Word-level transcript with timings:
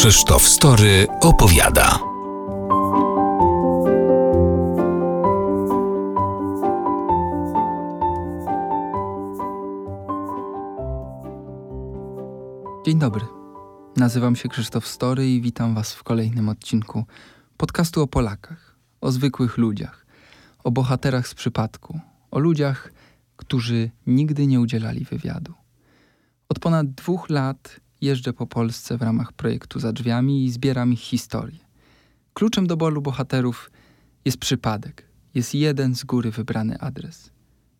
Krzysztof 0.00 0.48
Story 0.48 1.06
opowiada. 1.20 1.98
Dzień 12.86 12.98
dobry. 12.98 13.26
Nazywam 13.96 14.36
się 14.36 14.48
Krzysztof 14.48 14.86
Story 14.86 15.30
i 15.30 15.40
witam 15.40 15.74
Was 15.74 15.94
w 15.94 16.02
kolejnym 16.02 16.48
odcinku 16.48 17.04
podcastu 17.56 18.02
o 18.02 18.06
Polakach, 18.06 18.76
o 19.00 19.12
zwykłych 19.12 19.58
ludziach, 19.58 20.06
o 20.64 20.70
bohaterach 20.70 21.28
z 21.28 21.34
przypadku, 21.34 22.00
o 22.30 22.38
ludziach, 22.38 22.92
którzy 23.36 23.90
nigdy 24.06 24.46
nie 24.46 24.60
udzielali 24.60 25.04
wywiadu. 25.04 25.54
Od 26.48 26.58
ponad 26.58 26.90
dwóch 26.90 27.30
lat 27.30 27.80
jeżdżę 28.00 28.32
po 28.32 28.46
Polsce 28.46 28.98
w 28.98 29.02
ramach 29.02 29.32
projektu 29.32 29.80
Za 29.80 29.92
Drzwiami 29.92 30.44
i 30.44 30.50
zbieram 30.50 30.92
ich 30.92 31.00
historię. 31.00 31.58
Kluczem 32.34 32.66
do 32.66 32.76
bolu 32.76 33.02
bohaterów 33.02 33.70
jest 34.24 34.38
przypadek. 34.38 35.06
Jest 35.34 35.54
jeden 35.54 35.94
z 35.94 36.04
góry 36.04 36.30
wybrany 36.30 36.78
adres. 36.78 37.30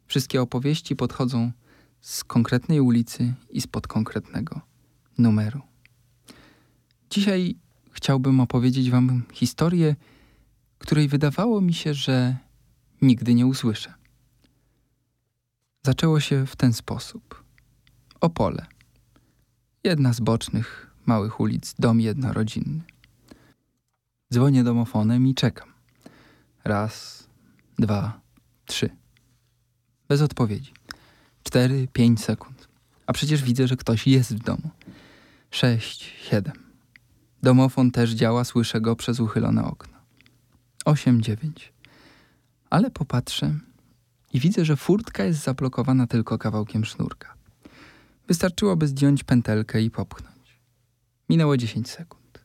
Wszystkie 0.07 0.43
opowieści 0.43 0.97
podchodzą 0.97 1.53
z 2.01 2.25
konkretnej 2.25 2.81
ulicy 2.81 3.35
i 3.51 3.61
spod 3.61 3.87
konkretnego 3.87 4.61
numeru. 5.19 5.61
Dzisiaj 7.11 7.57
chciałbym 7.93 8.41
opowiedzieć 8.41 8.91
Wam 8.91 9.23
historię, 9.33 9.97
której 10.79 11.09
wydawało 11.09 11.61
mi 11.61 11.75
się, 11.75 11.95
że 11.95 12.37
nigdy 13.03 13.35
nie 13.35 13.47
usłyszę. 13.47 13.95
Zaczęło 15.83 16.21
się 16.21 16.47
w 16.47 16.57
ten 16.57 16.73
sposób. 16.73 17.45
Opole. 18.21 18.67
Jedna 19.85 20.13
z 20.13 20.21
bocznych, 20.21 20.91
małych 21.07 21.41
ulic, 21.41 21.75
dom 21.79 22.01
jednorodzinny. 22.01 22.81
Dzwonię 24.33 24.65
domofonem 24.65 25.27
i 25.27 25.35
czekam. 25.35 25.69
Raz, 26.65 27.27
dwa, 27.79 28.21
trzy. 28.67 28.91
Bez 30.09 30.23
odpowiedzi. 30.23 30.73
Cztery, 31.43 31.89
pięć 31.93 32.25
sekund. 32.25 32.69
A 33.07 33.13
przecież 33.13 33.43
widzę, 33.43 33.69
że 33.69 33.77
ktoś 33.77 34.07
jest 34.07 34.35
w 34.35 34.39
domu. 34.39 34.71
Sześć, 35.51 36.15
siedem. 36.31 36.73
Domofon 37.43 37.91
też 37.91 38.11
działa, 38.11 38.45
słyszę 38.45 38.81
go 38.81 38.97
przez 38.97 39.21
uchylone 39.21 39.65
okno. 39.65 39.99
Osiem, 40.85 41.23
dziewięć. 41.23 41.73
Ale 42.71 42.91
popatrzę 42.91 43.55
i 44.33 44.41
widzę, 44.41 44.65
że 44.65 44.77
furtka 44.77 45.25
jest 45.25 45.43
zablokowana 45.43 46.07
tylko 46.07 46.39
kawałkiem 46.39 46.85
sznurka. 46.85 47.40
Wystarczyłoby 48.31 48.89
zdjąć 48.89 49.25
pętelkę 49.25 49.83
i 49.83 49.91
popchnąć. 49.91 50.61
Minęło 51.29 51.57
10 51.57 51.91
sekund. 51.91 52.45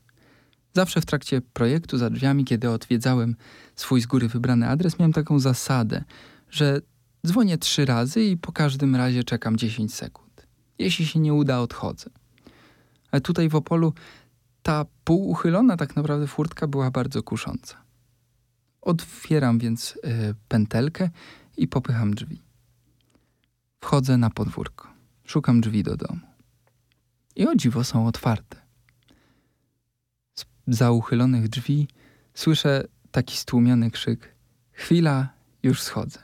Zawsze 0.73 1.01
w 1.01 1.05
trakcie 1.05 1.41
projektu 1.41 1.97
za 1.97 2.09
drzwiami, 2.09 2.45
kiedy 2.45 2.69
odwiedzałem 2.69 3.35
swój 3.75 4.01
z 4.01 4.05
góry 4.05 4.27
wybrany 4.27 4.69
adres, 4.69 4.99
miałem 4.99 5.13
taką 5.13 5.39
zasadę, 5.39 6.03
że 6.49 6.81
dzwonię 7.27 7.57
trzy 7.57 7.85
razy 7.85 8.23
i 8.23 8.37
po 8.37 8.51
każdym 8.51 8.95
razie 8.95 9.23
czekam 9.23 9.57
10 9.57 9.93
sekund. 9.93 10.47
Jeśli 10.79 11.05
się 11.05 11.19
nie 11.19 11.33
uda, 11.33 11.59
odchodzę. 11.59 12.09
Ale 13.11 13.21
tutaj 13.21 13.49
w 13.49 13.55
Opolu 13.55 13.93
ta 14.63 14.85
półuchylona 15.03 15.77
tak 15.77 15.95
naprawdę 15.95 16.27
furtka 16.27 16.67
była 16.67 16.91
bardzo 16.91 17.23
kusząca. 17.23 17.77
Otwieram 18.81 19.59
więc 19.59 19.95
y, 19.95 20.35
pętelkę 20.47 21.09
i 21.57 21.67
popycham 21.67 22.13
drzwi. 22.13 22.41
Wchodzę 23.79 24.17
na 24.17 24.29
podwórko. 24.29 24.94
Szukam 25.25 25.61
drzwi 25.61 25.83
do 25.83 25.97
domu. 25.97 26.21
I 27.35 27.47
o 27.47 27.55
dziwo 27.55 27.83
są 27.83 28.07
otwarte. 28.07 28.61
Z 30.35 30.45
za 30.67 30.91
uchylonych 30.91 31.47
drzwi 31.47 31.87
słyszę 32.33 32.87
taki 33.11 33.37
stłumiony 33.37 33.91
krzyk: 33.91 34.35
Chwila, 34.71 35.29
już 35.63 35.81
schodzę. 35.81 36.19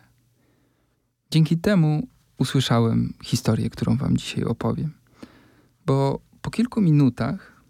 Dzięki 1.31 1.57
temu 1.57 2.07
usłyszałem 2.37 3.13
historię, 3.23 3.69
którą 3.69 3.97
wam 3.97 4.17
dzisiaj 4.17 4.43
opowiem. 4.43 4.93
Bo 5.85 6.21
po 6.41 6.51
kilku 6.51 6.81
minutach 6.81 7.63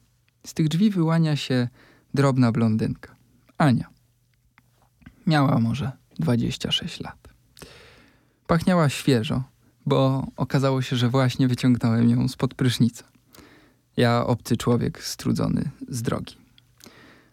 z 0.45 0.53
tych 0.53 0.67
drzwi 0.67 0.89
wyłania 0.89 1.35
się 1.35 1.67
drobna 2.13 2.51
blondynka. 2.51 3.15
Ania. 3.57 3.89
Miała 5.27 5.59
może 5.59 5.91
26 6.19 6.99
lat. 6.99 7.27
Pachniała 8.47 8.89
świeżo, 8.89 9.43
bo 9.85 10.27
okazało 10.37 10.81
się, 10.81 10.95
że 10.95 11.09
właśnie 11.09 11.47
wyciągnąłem 11.47 12.09
ją 12.09 12.27
spod 12.27 12.53
prysznica. 12.53 13.03
Ja, 13.97 14.25
obcy 14.25 14.57
człowiek, 14.57 15.03
strudzony 15.03 15.69
z 15.87 16.01
drogi. 16.01 16.35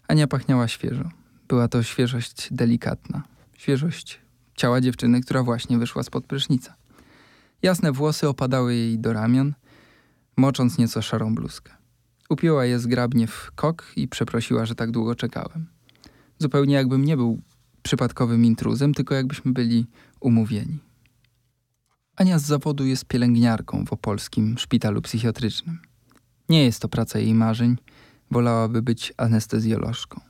Ania 0.08 0.26
pachniała 0.26 0.68
świeżo. 0.68 1.10
Była 1.48 1.68
to 1.68 1.82
świeżość 1.82 2.48
delikatna. 2.50 3.22
Świeżość 3.56 4.20
ciała 4.56 4.80
dziewczyny, 4.80 5.20
która 5.20 5.42
właśnie 5.42 5.78
wyszła 5.78 6.02
spod 6.02 6.26
prysznica. 6.26 6.74
Jasne 7.62 7.92
włosy 7.92 8.28
opadały 8.28 8.74
jej 8.74 8.98
do 8.98 9.12
ramion, 9.12 9.54
mocząc 10.36 10.78
nieco 10.78 11.02
szarą 11.02 11.34
bluzkę. 11.34 11.72
Upięła 12.28 12.64
je 12.64 12.78
zgrabnie 12.78 13.26
w 13.26 13.50
kok 13.54 13.92
i 13.96 14.08
przeprosiła, 14.08 14.66
że 14.66 14.74
tak 14.74 14.90
długo 14.90 15.14
czekałem. 15.14 15.66
Zupełnie 16.38 16.74
jakbym 16.74 17.04
nie 17.04 17.16
był 17.16 17.40
przypadkowym 17.82 18.44
intruzem, 18.44 18.94
tylko 18.94 19.14
jakbyśmy 19.14 19.52
byli 19.52 19.86
umówieni. 20.20 20.78
Ania 22.18 22.38
z 22.38 22.42
zawodu 22.42 22.86
jest 22.86 23.04
pielęgniarką 23.04 23.84
w 23.84 23.92
opolskim 23.92 24.58
szpitalu 24.58 25.02
psychiatrycznym. 25.02 25.78
Nie 26.48 26.64
jest 26.64 26.82
to 26.82 26.88
praca 26.88 27.18
jej 27.18 27.34
marzeń, 27.34 27.76
wolałaby 28.30 28.82
być 28.82 29.12
anestezjolożką. 29.16 30.20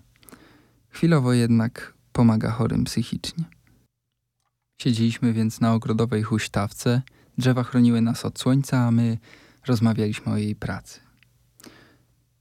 Chwilowo 0.88 1.32
jednak 1.32 1.94
pomaga 2.12 2.50
chorym 2.50 2.84
psychicznie. 2.84 3.44
Siedzieliśmy 4.80 5.32
więc 5.32 5.60
na 5.60 5.74
ogrodowej 5.74 6.22
huśtawce, 6.22 7.02
drzewa 7.38 7.62
chroniły 7.62 8.00
nas 8.00 8.24
od 8.24 8.38
słońca, 8.38 8.78
a 8.78 8.90
my 8.90 9.18
rozmawialiśmy 9.66 10.32
o 10.32 10.36
jej 10.36 10.56
pracy. 10.56 11.00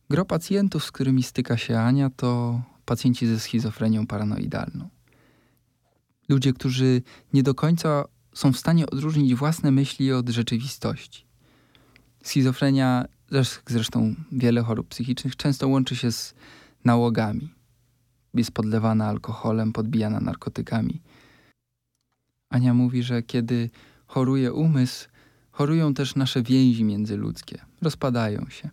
Gro 0.09 0.25
pacjentów, 0.25 0.83
z 0.83 0.91
którymi 0.91 1.23
styka 1.23 1.57
się 1.57 1.79
Ania, 1.79 2.09
to 2.09 2.61
pacjenci 2.85 3.27
ze 3.27 3.39
schizofrenią 3.39 4.07
paranoidalną. 4.07 4.89
Ludzie, 6.29 6.53
którzy 6.53 7.01
nie 7.33 7.43
do 7.43 7.55
końca 7.55 8.03
są 8.37 8.53
w 8.53 8.57
stanie 8.57 8.85
odróżnić 8.85 9.35
własne 9.35 9.71
myśli 9.71 10.11
od 10.11 10.29
rzeczywistości. 10.29 11.25
Schizofrenia, 12.23 13.05
zresztą 13.67 14.15
wiele 14.31 14.61
chorób 14.61 14.87
psychicznych, 14.87 15.35
często 15.35 15.67
łączy 15.67 15.95
się 15.95 16.11
z 16.11 16.33
nałogami. 16.85 17.53
Jest 18.33 18.51
podlewana 18.51 19.07
alkoholem, 19.07 19.73
podbijana 19.73 20.19
narkotykami. 20.19 21.01
Ania 22.49 22.73
mówi, 22.73 23.03
że 23.03 23.23
kiedy 23.23 23.69
choruje 24.07 24.53
umysł, 24.53 25.07
chorują 25.51 25.93
też 25.93 26.15
nasze 26.15 26.43
więzi 26.43 26.83
międzyludzkie, 26.83 27.61
rozpadają 27.81 28.49
się. 28.49 28.69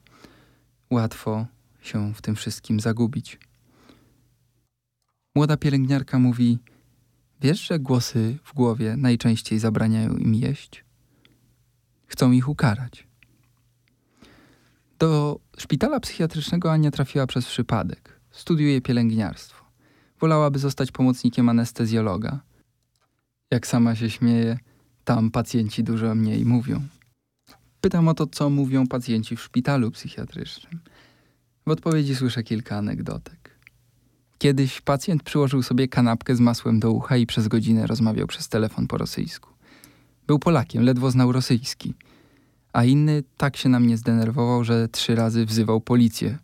Łatwo 0.91 1.47
się 1.83 2.15
w 2.15 2.23
tym 2.23 2.35
wszystkim 2.35 2.81
zagubić. 2.81 3.39
Młoda 5.35 5.57
pielęgniarka 5.57 6.19
mówi: 6.19 6.59
Wiesz, 7.41 7.61
że 7.67 7.79
głosy 7.79 8.39
w 8.45 8.55
głowie 8.55 8.97
najczęściej 8.97 9.59
zabraniają 9.59 10.17
im 10.17 10.35
jeść? 10.35 10.85
Chcą 12.07 12.33
ich 12.33 12.49
ukarać. 12.49 13.07
Do 14.99 15.41
szpitala 15.59 16.01
psychiatrycznego 16.01 16.73
Ania 16.73 16.91
trafiła 16.91 17.27
przez 17.27 17.47
przypadek. 17.47 18.21
Studiuje 18.31 18.81
pielęgniarstwo. 18.81 19.65
Wolałaby 20.21 20.59
zostać 20.59 20.93
pomocnikiem 20.93 21.49
anestezjologa. 21.49 22.41
Jak 23.51 23.67
sama 23.67 23.95
się 23.95 24.11
śmieje, 24.11 24.59
tam 25.05 25.31
pacjenci 25.31 25.85
dużo 25.85 26.15
mniej 26.15 26.45
mówią. 26.45 26.83
Pytam 27.81 28.09
o 28.09 28.15
to, 28.15 28.27
co 28.27 28.51
mówią 28.51 28.87
pacjenci 28.87 29.37
w 29.37 29.43
szpitalu 29.43 29.91
psychiatrycznym. 29.91 30.81
W 31.67 31.71
odpowiedzi 31.71 32.17
słyszę 32.17 32.43
kilka 32.43 32.77
anegdotek. 32.77 33.44
Kiedyś 34.45 34.81
pacjent 34.81 35.23
przyłożył 35.23 35.63
sobie 35.63 35.89
kanapkę 35.89 36.37
z 36.37 36.41
masłem 36.41 36.81
do 36.81 36.91
ucha 36.91 37.17
i 37.17 37.27
przez 37.27 37.49
godzinę 37.49 37.87
rozmawiał 37.87 38.27
przez 38.27 38.49
telefon 38.49 38.87
po 38.87 38.99
rosyjsku. 38.99 39.51
Był 40.27 40.39
Polakiem, 40.39 40.85
ledwo 40.85 41.11
znał 41.11 41.33
rosyjski. 41.33 41.95
A 42.73 42.85
inny 42.85 43.23
tak 43.37 43.57
się 43.57 43.69
na 43.69 43.81
mnie 43.81 43.97
zdenerwował, 43.97 44.65
że 44.65 44.89
trzy 44.89 45.15
razy 45.15 45.47
wzywał 45.47 45.81
policję. 45.81 46.39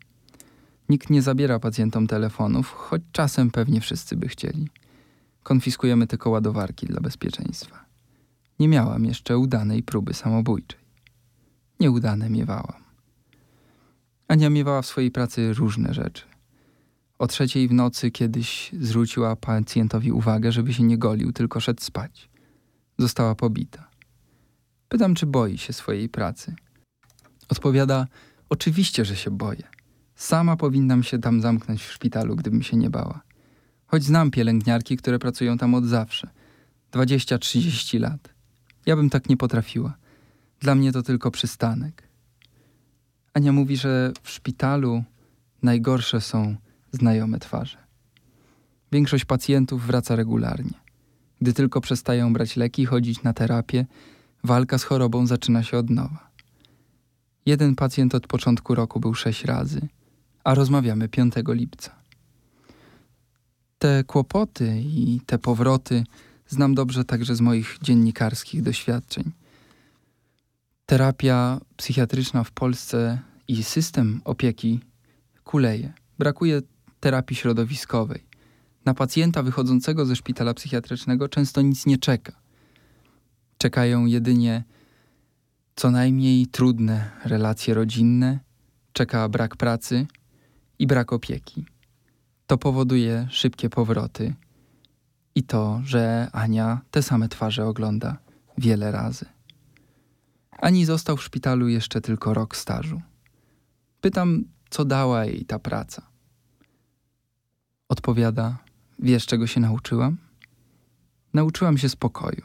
Nikt 0.89 1.11
nie 1.11 1.23
zabiera 1.23 1.59
pacjentom 1.59 2.07
telefonów, 2.07 2.73
choć 2.73 3.03
czasem 3.13 3.51
pewnie 3.51 3.81
wszyscy 3.81 4.17
by 4.17 4.29
chcieli. 4.29 4.69
Konfiskujemy 5.43 6.07
tylko 6.07 6.31
ładowarki 6.31 6.87
dla 6.87 7.01
bezpieczeństwa. 7.01 7.85
Nie 8.59 8.69
miałam 8.69 9.05
jeszcze 9.05 9.39
udanej 9.39 9.83
próby 9.83 10.15
samobójczej. 10.15 10.81
Nieudane 11.81 12.31
miewałam. 12.31 12.83
Ania 14.29 14.51
miewała 14.51 14.83
w 14.83 14.87
swojej 14.87 15.11
pracy 15.11 15.55
różne 15.55 15.95
rzeczy. 15.95 16.31
O 17.21 17.27
trzeciej 17.27 17.69
w 17.69 17.73
nocy 17.73 18.11
kiedyś 18.11 18.71
zwróciła 18.81 19.37
pacjentowi 19.37 20.13
uwagę, 20.13 20.53
żeby 20.53 20.75
się 20.75 20.83
nie 20.83 20.99
golił, 20.99 21.33
tylko 21.33 21.61
szedł 21.61 21.83
spać. 21.83 22.31
Została 22.99 23.35
pobita. 23.35 23.89
Pytam, 24.89 25.15
czy 25.15 25.27
boi 25.27 25.59
się 25.59 25.73
swojej 25.73 26.09
pracy. 26.09 26.55
Odpowiada, 27.49 28.07
oczywiście, 28.49 29.05
że 29.05 29.17
się 29.17 29.31
boję. 29.31 29.63
Sama 30.15 30.57
powinnam 30.57 31.03
się 31.03 31.19
tam 31.19 31.41
zamknąć 31.41 31.83
w 31.83 31.93
szpitalu, 31.93 32.37
gdybym 32.37 32.63
się 32.63 32.77
nie 32.77 32.91
bała. 32.91 33.21
Choć 33.87 34.05
znam 34.05 34.31
pielęgniarki, 34.31 34.97
które 34.97 35.19
pracują 35.19 35.59
tam 35.59 35.75
od 35.75 35.85
zawsze 35.85 36.29
20-30 36.93 38.01
lat. 38.01 38.35
Ja 38.87 38.97
bym 38.97 39.11
tak 39.11 39.29
nie 39.29 39.37
potrafiła. 39.37 39.97
Dla 40.61 40.75
mnie 40.75 40.93
to 40.93 41.03
tylko 41.03 41.31
przystanek. 41.31 42.09
Ania 43.35 43.53
mówi, 43.53 43.77
że 43.77 44.13
w 44.23 44.31
szpitalu 44.31 45.05
najgorsze 45.63 46.21
są 46.21 46.57
znajome 46.93 47.39
twarze. 47.39 47.79
Większość 48.93 49.25
pacjentów 49.25 49.87
wraca 49.87 50.17
regularnie. 50.17 50.81
Gdy 51.41 51.53
tylko 51.53 51.81
przestają 51.81 52.33
brać 52.33 52.57
leki, 52.57 52.87
chodzić 52.87 53.23
na 53.23 53.33
terapię, 53.33 53.87
walka 54.45 54.79
z 54.79 54.85
chorobą 54.85 55.27
zaczyna 55.27 55.63
się 55.63 55.79
od 55.79 55.91
nowa. 55.91 56.31
Jeden 57.47 57.75
pacjent 57.75 58.15
od 58.15 58.27
początku 58.27 58.75
roku 58.75 59.01
był 59.01 59.15
sześć 59.15 59.45
razy, 59.45 59.89
a 60.45 60.55
rozmawiamy 60.55 61.09
5 61.09 61.35
lipca. 61.49 61.95
Te 63.79 64.05
kłopoty 64.05 64.81
i 64.81 65.21
te 65.27 65.39
powroty 65.39 66.05
znam 66.49 66.75
dobrze 66.75 67.05
także 67.05 67.37
z 67.37 67.41
moich 67.41 67.79
dziennikarskich 67.83 68.63
doświadczeń. 68.63 69.33
Terapia 70.87 71.61
psychiatryczna 71.77 72.45
w 72.45 72.53
Polsce 72.53 73.19
i 73.49 73.63
system 73.63 74.21
opieki 74.25 74.81
kuleje. 75.45 75.93
Brakuje 76.19 76.63
terapii 77.01 77.37
środowiskowej. 77.37 78.25
Na 78.85 78.95
pacjenta 78.95 79.43
wychodzącego 79.43 80.07
ze 80.07 80.17
szpitala 80.17 80.55
psychiatrycznego 80.55 81.29
często 81.29 81.63
nic 81.63 81.87
nie 81.87 81.99
czeka. 81.99 82.33
Czekają 83.59 84.07
jedynie 84.07 84.65
co 85.77 85.91
najmniej 85.91 86.47
trudne 86.47 87.11
relacje 87.25 87.75
rodzinne, 87.75 88.39
czeka 88.93 89.29
brak 89.29 89.57
pracy 89.57 90.07
i 90.79 90.87
brak 90.87 91.13
opieki. 91.13 91.67
To 92.47 92.59
powoduje 92.59 93.27
szybkie 93.31 93.71
powroty 93.71 94.35
i 95.35 95.43
to, 95.43 95.81
że 95.85 96.29
Ania 96.33 96.81
te 96.91 97.03
same 97.03 97.29
twarze 97.29 97.67
ogląda 97.67 98.17
wiele 98.59 98.93
razy. 98.93 99.27
Ani 100.51 100.85
został 100.85 101.17
w 101.17 101.23
szpitalu 101.23 101.69
jeszcze 101.69 102.01
tylko 102.01 102.35
rok 102.35 102.57
stażu. 102.57 103.01
Pytam, 104.01 104.45
co 104.71 104.85
dała 104.85 105.25
jej 105.25 105.45
ta 105.45 105.59
praca. 105.59 106.10
Odpowiada: 107.91 108.59
Wiesz, 108.99 109.27
czego 109.27 109.47
się 109.47 109.61
nauczyłam? 109.61 110.17
Nauczyłam 111.35 111.79
się 111.79 111.89
spokoju. 111.89 112.43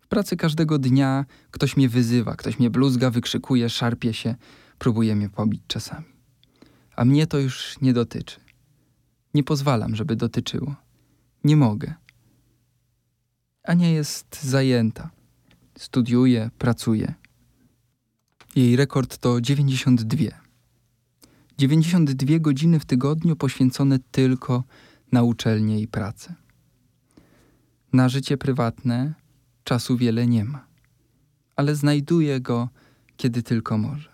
W 0.00 0.08
pracy 0.08 0.36
każdego 0.36 0.78
dnia 0.78 1.24
ktoś 1.50 1.76
mnie 1.76 1.88
wyzywa, 1.88 2.36
ktoś 2.36 2.58
mnie 2.58 2.70
bluzga, 2.70 3.10
wykrzykuje, 3.10 3.70
szarpie 3.70 4.14
się, 4.14 4.34
próbuje 4.78 5.16
mnie 5.16 5.28
pobić 5.28 5.62
czasami. 5.66 6.06
A 6.96 7.04
mnie 7.04 7.26
to 7.26 7.38
już 7.38 7.80
nie 7.80 7.92
dotyczy. 7.92 8.40
Nie 9.34 9.44
pozwalam, 9.44 9.96
żeby 9.96 10.16
dotyczyło. 10.16 10.74
Nie 11.44 11.56
mogę. 11.56 11.94
Ania 13.62 13.88
jest 13.88 14.42
zajęta. 14.42 15.10
Studiuje, 15.78 16.50
pracuje. 16.58 17.14
Jej 18.56 18.76
rekord 18.76 19.18
to 19.18 19.40
92. 19.40 20.43
92 21.58 22.38
godziny 22.38 22.80
w 22.80 22.84
tygodniu 22.84 23.36
poświęcone 23.36 23.98
tylko 24.10 24.64
na 25.12 25.22
uczelnię 25.22 25.80
i 25.80 25.88
pracę. 25.88 26.34
Na 27.92 28.08
życie 28.08 28.36
prywatne 28.36 29.14
czasu 29.64 29.96
wiele 29.96 30.26
nie 30.26 30.44
ma, 30.44 30.66
ale 31.56 31.74
znajduje 31.74 32.40
go, 32.40 32.68
kiedy 33.16 33.42
tylko 33.42 33.78
może. 33.78 34.10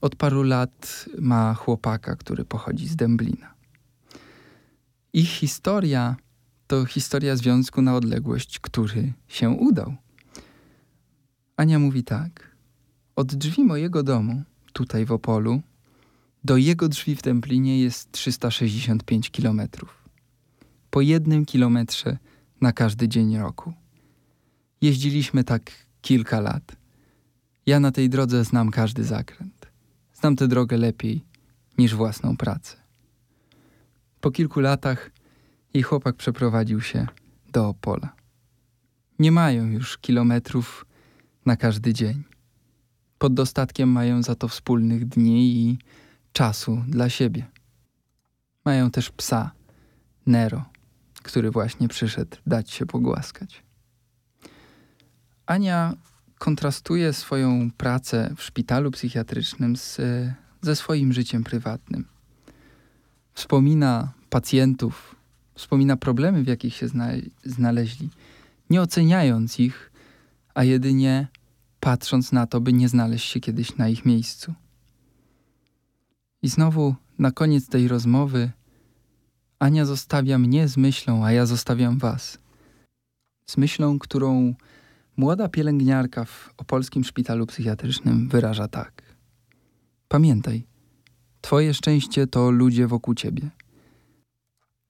Od 0.00 0.16
paru 0.16 0.42
lat 0.42 1.06
ma 1.18 1.54
chłopaka, 1.54 2.16
który 2.16 2.44
pochodzi 2.44 2.88
z 2.88 2.96
Dęblina. 2.96 3.54
Ich 5.12 5.28
historia 5.28 6.16
to 6.66 6.84
historia 6.84 7.36
związku 7.36 7.82
na 7.82 7.96
odległość, 7.96 8.58
który 8.58 9.12
się 9.28 9.50
udał. 9.50 9.96
Ania 11.56 11.78
mówi 11.78 12.04
tak. 12.04 12.56
Od 13.16 13.34
drzwi 13.34 13.64
mojego 13.64 14.02
domu, 14.02 14.42
tutaj 14.72 15.04
w 15.04 15.12
Opolu, 15.12 15.62
do 16.48 16.56
jego 16.56 16.88
drzwi 16.88 17.16
w 17.16 17.22
Templinie 17.22 17.80
jest 17.80 18.12
365 18.12 19.30
kilometrów. 19.30 20.08
Po 20.90 21.00
jednym 21.00 21.44
kilometrze 21.44 22.18
na 22.60 22.72
każdy 22.72 23.08
dzień 23.08 23.38
roku. 23.38 23.72
Jeździliśmy 24.80 25.44
tak 25.44 25.70
kilka 26.00 26.40
lat. 26.40 26.76
Ja 27.66 27.80
na 27.80 27.92
tej 27.92 28.10
drodze 28.10 28.44
znam 28.44 28.70
każdy 28.70 29.04
zakręt. 29.04 29.66
Znam 30.14 30.36
tę 30.36 30.48
drogę 30.48 30.76
lepiej 30.76 31.24
niż 31.78 31.94
własną 31.94 32.36
pracę. 32.36 32.76
Po 34.20 34.30
kilku 34.30 34.60
latach 34.60 35.10
jej 35.74 35.82
chłopak 35.82 36.16
przeprowadził 36.16 36.80
się 36.80 37.06
do 37.52 37.68
Opola. 37.68 38.14
Nie 39.18 39.32
mają 39.32 39.66
już 39.66 39.98
kilometrów 39.98 40.86
na 41.46 41.56
każdy 41.56 41.94
dzień. 41.94 42.22
Pod 43.18 43.34
dostatkiem 43.34 43.88
mają 43.88 44.22
za 44.22 44.34
to 44.34 44.48
wspólnych 44.48 45.08
dni 45.08 45.56
i 45.56 45.78
czasu 46.38 46.84
dla 46.88 47.08
siebie. 47.08 47.46
Mają 48.64 48.90
też 48.90 49.10
psa, 49.10 49.50
Nero, 50.26 50.64
który 51.22 51.50
właśnie 51.50 51.88
przyszedł 51.88 52.36
dać 52.46 52.70
się 52.70 52.86
pogłaskać. 52.86 53.62
Ania 55.46 55.94
kontrastuje 56.38 57.12
swoją 57.12 57.70
pracę 57.70 58.34
w 58.36 58.42
szpitalu 58.42 58.90
psychiatrycznym 58.90 59.76
z, 59.76 60.00
ze 60.62 60.76
swoim 60.76 61.12
życiem 61.12 61.44
prywatnym. 61.44 62.04
Wspomina 63.34 64.12
pacjentów, 64.30 65.16
wspomina 65.54 65.96
problemy, 65.96 66.42
w 66.42 66.46
jakich 66.46 66.74
się 66.74 66.86
znaleźli, 67.44 68.10
nie 68.70 68.82
oceniając 68.82 69.60
ich, 69.60 69.92
a 70.54 70.64
jedynie 70.64 71.28
patrząc 71.80 72.32
na 72.32 72.46
to, 72.46 72.60
by 72.60 72.72
nie 72.72 72.88
znaleźć 72.88 73.30
się 73.30 73.40
kiedyś 73.40 73.76
na 73.76 73.88
ich 73.88 74.04
miejscu. 74.04 74.54
I 76.42 76.48
znowu 76.48 76.94
na 77.18 77.30
koniec 77.30 77.68
tej 77.68 77.88
rozmowy 77.88 78.50
Ania 79.58 79.84
zostawia 79.84 80.38
mnie 80.38 80.68
z 80.68 80.76
myślą, 80.76 81.24
a 81.24 81.32
ja 81.32 81.46
zostawiam 81.46 81.98
was. 81.98 82.38
Z 83.46 83.56
myślą, 83.56 83.98
którą 83.98 84.54
młoda 85.16 85.48
pielęgniarka 85.48 86.24
w 86.24 86.50
opolskim 86.56 87.04
szpitalu 87.04 87.46
psychiatrycznym 87.46 88.28
wyraża 88.28 88.68
tak. 88.68 89.02
Pamiętaj, 90.08 90.66
twoje 91.40 91.74
szczęście 91.74 92.26
to 92.26 92.50
ludzie 92.50 92.86
wokół 92.86 93.14
ciebie. 93.14 93.50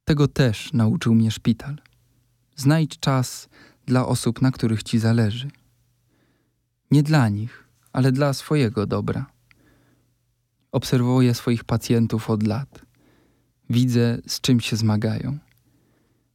Tego 0.05 0.28
też 0.28 0.73
nauczył 0.73 1.14
mnie 1.14 1.31
szpital. 1.31 1.81
Znajdź 2.57 2.99
czas 2.99 3.49
dla 3.87 4.07
osób, 4.07 4.43
na 4.43 4.50
których 4.50 4.83
ci 4.83 4.99
zależy. 4.99 5.50
Nie 6.90 7.02
dla 7.02 7.28
nich, 7.28 7.69
ale 7.93 8.12
dla 8.12 8.33
swojego 8.33 8.87
dobra. 8.87 9.38
Obserwuję 10.73 11.35
swoich 11.35 11.65
pacjentów 11.65 12.31
od 12.31 12.43
lat. 12.43 12.83
Widzę, 13.71 14.19
z 14.27 14.41
czym 14.41 14.61
się 14.61 14.77
zmagają. 14.77 15.39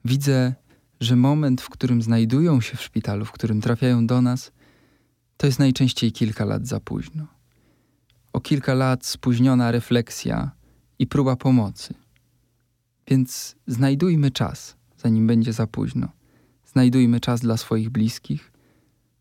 Widzę, 0.06 0.54
że 1.00 1.16
moment, 1.16 1.62
w 1.62 1.70
którym 1.70 2.02
znajdują 2.02 2.62
się 2.62 2.78
w 2.78 2.82
szpitalu, 2.82 3.25
w 3.25 3.32
którym 3.32 3.62
trafiają 3.62 4.08
do 4.08 4.22
nas, 4.22 4.52
to 5.38 5.48
jest 5.48 5.60
najczęściej 5.60 6.12
kilka 6.12 6.46
lat 6.46 6.68
za 6.68 6.80
późno. 6.80 7.28
O 8.34 8.40
kilka 8.42 8.74
lat 8.74 9.06
spóźniona 9.06 9.72
refleksja 9.72 10.52
i 11.00 11.08
próba 11.08 11.36
pomocy. 11.36 11.94
Więc 13.08 13.56
znajdujmy 13.68 14.32
czas, 14.32 14.75
zanim 14.98 15.28
będzie 15.28 15.54
za 15.54 15.68
późno. 15.68 16.08
Znajdujmy 16.66 17.20
czas 17.20 17.42
dla 17.42 17.58
swoich 17.58 17.90
bliskich, 17.90 18.52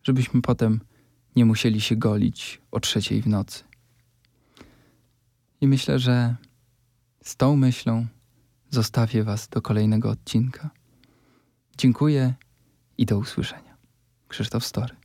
żebyśmy 0.03 0.43
potem 0.43 0.81
nie 1.37 1.45
musieli 1.45 1.81
się 1.81 1.97
golić 1.97 2.61
o 2.71 2.81
trzeciej 2.81 3.23
w 3.23 3.27
nocy. 3.27 3.65
I 5.63 5.69
myślę, 5.69 5.99
że 5.99 6.37
z 7.25 7.37
tą 7.37 7.57
myślą 7.57 8.07
zostawię 8.71 9.25
Was 9.25 9.49
do 9.49 9.63
kolejnego 9.63 10.11
odcinka. 10.11 10.71
Dziękuję 11.79 12.35
i 12.99 13.07
do 13.07 13.19
usłyszenia. 13.19 13.77
Krzysztof 14.29 14.65
Story. 14.65 15.02